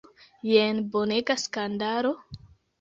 Jen 0.51 0.79
bonega 0.95 1.37
skandalo! 1.45 2.19